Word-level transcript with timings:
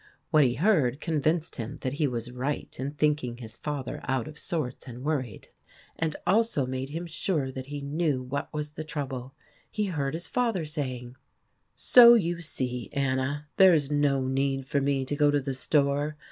What 0.31 0.43
he 0.43 0.55
heard 0.55 0.99
convinced 0.99 1.57
him 1.57 1.77
that 1.81 1.93
he 1.93 2.07
was 2.07 2.31
right 2.31 2.75
in 2.79 2.89
thinking 2.93 3.37
his 3.37 3.55
father 3.55 4.01
out 4.05 4.27
of 4.27 4.39
sorts 4.39 4.87
and 4.87 5.03
worried, 5.03 5.49
and 5.95 6.15
also 6.25 6.65
made 6.65 6.89
him 6.89 7.05
sure 7.05 7.51
that 7.51 7.67
he 7.67 7.81
knew 7.81 8.23
what 8.23 8.51
was 8.51 8.71
the 8.71 8.83
trouble. 8.83 9.35
He 9.69 9.85
heard 9.85 10.15
his 10.15 10.25
father 10.25 10.65
saying:" 10.65 11.17
So 11.75 12.15
you 12.15 12.41
see, 12.41 12.89
Anna, 12.91 13.47
there 13.57 13.77
's 13.77 13.91
no 13.91 14.25
need 14.27 14.65
for 14.65 14.81
me 14.81 15.05
to 15.05 15.15
go 15.15 15.29
to 15.29 15.39
the 15.39 15.53
store. 15.53 16.17